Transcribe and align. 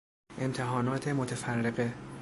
امتحانات 0.39 1.07
متفرقه 1.07 1.91